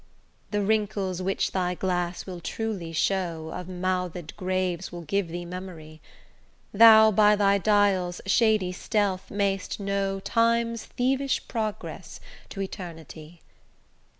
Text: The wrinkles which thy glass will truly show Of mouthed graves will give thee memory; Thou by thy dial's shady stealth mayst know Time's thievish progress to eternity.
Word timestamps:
The 0.49 0.63
wrinkles 0.63 1.21
which 1.21 1.51
thy 1.51 1.75
glass 1.75 2.25
will 2.25 2.39
truly 2.39 2.91
show 2.91 3.51
Of 3.53 3.69
mouthed 3.69 4.35
graves 4.35 4.91
will 4.91 5.03
give 5.03 5.27
thee 5.27 5.45
memory; 5.45 6.01
Thou 6.73 7.11
by 7.11 7.35
thy 7.35 7.59
dial's 7.59 8.19
shady 8.25 8.71
stealth 8.71 9.29
mayst 9.29 9.79
know 9.79 10.19
Time's 10.19 10.85
thievish 10.85 11.47
progress 11.47 12.19
to 12.49 12.61
eternity. 12.63 13.41